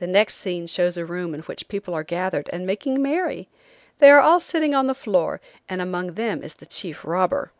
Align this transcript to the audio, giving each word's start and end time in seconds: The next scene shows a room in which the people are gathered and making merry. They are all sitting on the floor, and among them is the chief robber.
The 0.00 0.08
next 0.08 0.38
scene 0.38 0.66
shows 0.66 0.96
a 0.96 1.04
room 1.06 1.32
in 1.32 1.42
which 1.42 1.60
the 1.60 1.66
people 1.66 1.94
are 1.94 2.02
gathered 2.02 2.50
and 2.52 2.66
making 2.66 3.00
merry. 3.00 3.48
They 4.00 4.10
are 4.10 4.18
all 4.18 4.40
sitting 4.40 4.74
on 4.74 4.88
the 4.88 4.96
floor, 4.96 5.40
and 5.68 5.80
among 5.80 6.14
them 6.14 6.42
is 6.42 6.56
the 6.56 6.66
chief 6.66 7.04
robber. 7.04 7.52